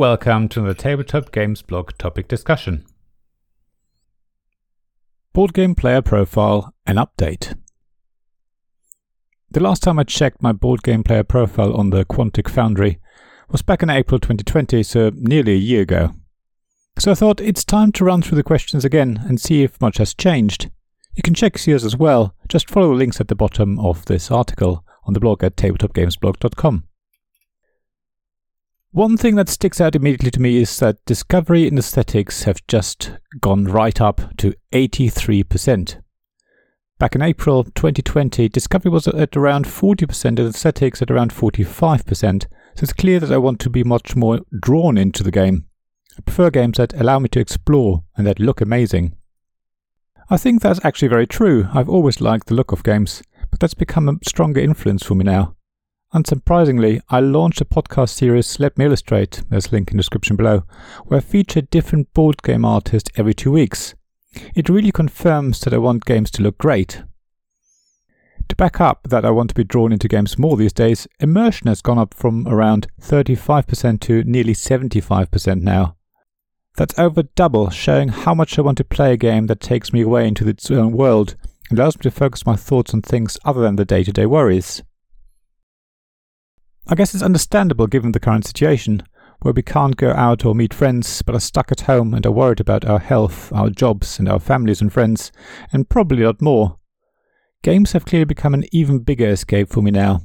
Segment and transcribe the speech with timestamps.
[0.00, 2.86] welcome to the Tabletop Games blog topic discussion.
[5.34, 7.54] Board Game Player Profile and Update.
[9.50, 12.98] The last time I checked my Board Game Player Profile on the Quantic Foundry
[13.50, 16.14] was back in April 2020, so nearly a year ago.
[16.98, 19.98] So I thought it's time to run through the questions again and see if much
[19.98, 20.70] has changed.
[21.12, 24.30] You can check yours as well, just follow the links at the bottom of this
[24.30, 26.84] article on the blog at tabletopgamesblog.com.
[28.92, 33.12] One thing that sticks out immediately to me is that discovery and aesthetics have just
[33.40, 36.02] gone right up to 83%.
[36.98, 42.48] Back in April 2020, discovery was at around 40% and aesthetics at around 45%, so
[42.82, 45.66] it's clear that I want to be much more drawn into the game.
[46.18, 49.14] I prefer games that allow me to explore and that look amazing.
[50.28, 51.68] I think that's actually very true.
[51.72, 55.22] I've always liked the look of games, but that's become a stronger influence for me
[55.22, 55.54] now.
[56.12, 60.34] Unsurprisingly, I launched a podcast series, Let Me Illustrate, there's a link in the description
[60.34, 60.64] below,
[61.04, 63.94] where I feature different board game artists every two weeks.
[64.56, 67.04] It really confirms that I want games to look great.
[68.48, 71.68] To back up that I want to be drawn into games more these days, immersion
[71.68, 75.94] has gone up from around 35% to nearly 75% now.
[76.76, 80.00] That's over double, showing how much I want to play a game that takes me
[80.00, 81.36] away into its own world
[81.68, 84.26] and allows me to focus my thoughts on things other than the day to day
[84.26, 84.82] worries.
[86.86, 89.02] I guess it's understandable given the current situation,
[89.42, 92.32] where we can't go out or meet friends, but are stuck at home and are
[92.32, 95.32] worried about our health, our jobs, and our families and friends,
[95.72, 96.78] and probably a lot more.
[97.62, 100.22] Games have clearly become an even bigger escape for me now.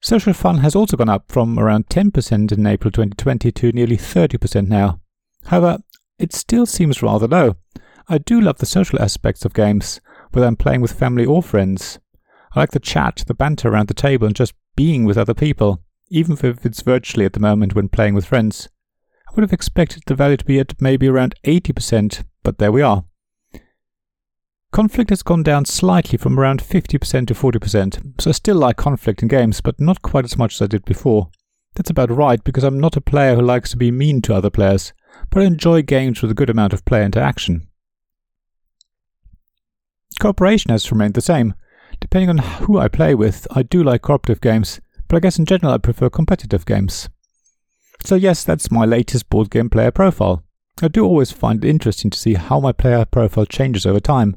[0.00, 4.68] Social fun has also gone up from around 10% in April 2020 to nearly 30%
[4.68, 5.00] now.
[5.46, 5.78] However,
[6.18, 7.56] it still seems rather low.
[8.08, 11.98] I do love the social aspects of games, whether I'm playing with family or friends.
[12.54, 15.82] I like the chat, the banter around the table, and just being with other people,
[16.08, 18.68] even if it's virtually at the moment when playing with friends.
[19.28, 22.80] I would have expected the value to be at maybe around 80%, but there we
[22.80, 23.02] are.
[24.70, 29.20] Conflict has gone down slightly from around 50% to 40%, so I still like conflict
[29.20, 31.28] in games, but not quite as much as I did before.
[31.74, 34.48] That's about right because I'm not a player who likes to be mean to other
[34.48, 34.92] players,
[35.32, 37.66] but I enjoy games with a good amount of player interaction.
[40.20, 41.54] Cooperation has remained the same,
[42.00, 45.46] Depending on who I play with, I do like cooperative games, but I guess in
[45.46, 47.08] general I prefer competitive games.
[48.04, 50.44] So yes, that's my latest board game player profile.
[50.80, 54.36] I do always find it interesting to see how my player profile changes over time.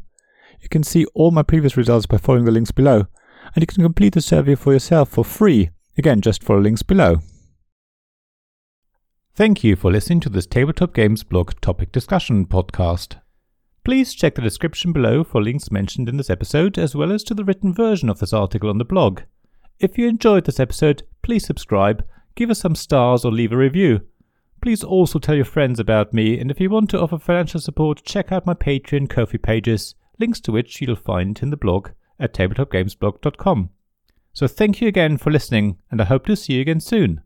[0.59, 3.05] You can see all my previous results by following the links below,
[3.53, 5.69] and you can complete the survey for yourself for free.
[5.97, 7.19] Again, just follow links below.
[9.35, 13.20] Thank you for listening to this Tabletop Games blog topic discussion podcast.
[13.84, 17.34] Please check the description below for links mentioned in this episode, as well as to
[17.34, 19.22] the written version of this article on the blog.
[19.80, 22.06] If you enjoyed this episode, please subscribe,
[22.36, 24.02] give us some stars, or leave a review.
[24.62, 28.03] Please also tell your friends about me, and if you want to offer financial support,
[28.03, 32.36] check out my Patreon Ko-fi pages, links to which you'll find in the blog at
[32.36, 33.72] tabletopgamesblog.com.
[34.34, 37.22] So thank you again for listening, and I hope to see you again soon.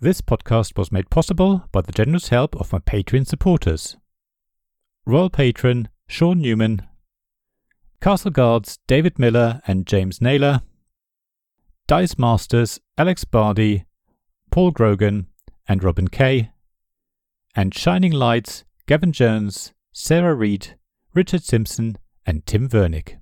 [0.00, 3.98] This podcast was made possible by the generous help of my Patreon supporters.
[5.08, 6.82] Royal Patron Sean Newman,
[8.02, 10.60] Castle Guards David Miller and James Naylor,
[11.86, 13.86] Dice Masters Alex Bardi,
[14.50, 15.28] Paul Grogan
[15.66, 16.50] and Robin Kay,
[17.56, 20.76] and Shining Lights Gavin Jones, Sarah Reed,
[21.14, 23.17] Richard Simpson, and Tim Vernick.